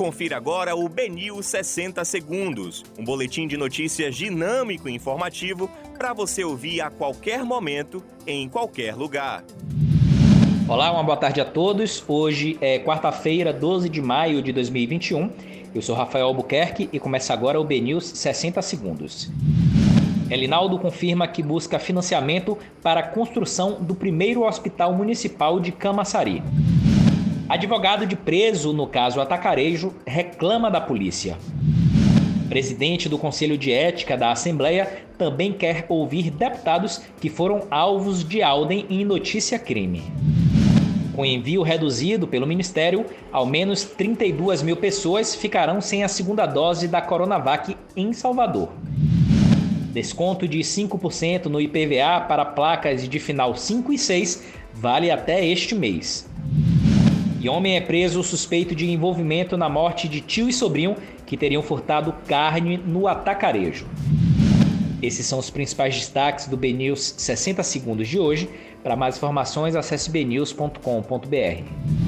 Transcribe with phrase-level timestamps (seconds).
[0.00, 6.42] Confira agora o Benil 60 Segundos, um boletim de notícias dinâmico e informativo para você
[6.42, 9.44] ouvir a qualquer momento, em qualquer lugar.
[10.66, 12.02] Olá, uma boa tarde a todos.
[12.08, 15.30] Hoje é quarta-feira, 12 de maio de 2021.
[15.74, 19.30] Eu sou Rafael Albuquerque e começa agora o BNews 60 Segundos.
[20.30, 26.42] Elinaldo confirma que busca financiamento para a construção do primeiro hospital municipal de Camaçari.
[27.50, 31.36] Advogado de preso no caso Atacarejo reclama da polícia.
[32.48, 38.40] Presidente do Conselho de Ética da Assembleia também quer ouvir deputados que foram alvos de
[38.40, 40.04] Alden em notícia crime.
[41.12, 46.86] Com envio reduzido pelo Ministério, ao menos 32 mil pessoas ficarão sem a segunda dose
[46.86, 48.68] da Coronavac em Salvador.
[49.92, 55.74] Desconto de 5% no IPVA para placas de final 5 e 6 vale até este
[55.74, 56.29] mês.
[57.40, 60.94] E homem é preso suspeito de envolvimento na morte de tio e sobrinho
[61.24, 63.86] que teriam furtado carne no atacarejo.
[65.00, 68.50] Esses são os principais destaques do BNews 60 segundos de hoje.
[68.82, 71.99] Para mais informações, acesse bnews.com.br.